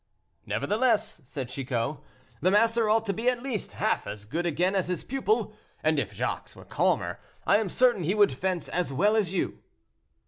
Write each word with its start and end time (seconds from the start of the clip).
"Nevertheless," 0.47 1.21
said 1.25 1.49
Chicot, 1.49 1.97
"the 2.41 2.49
master 2.49 2.89
ought 2.89 3.05
to 3.05 3.13
be 3.13 3.29
at 3.29 3.43
least 3.43 3.73
half 3.73 4.07
as 4.07 4.25
good 4.25 4.47
again 4.47 4.73
as 4.73 4.87
his 4.87 5.03
pupil, 5.03 5.53
and 5.83 5.99
if 5.99 6.11
Jacques 6.11 6.55
were 6.55 6.65
calmer, 6.65 7.19
I 7.45 7.57
am 7.57 7.69
certain 7.69 8.01
he 8.03 8.15
would 8.15 8.33
fence 8.33 8.67
as 8.67 8.91
well 8.91 9.15
as 9.15 9.35
you." 9.35 9.59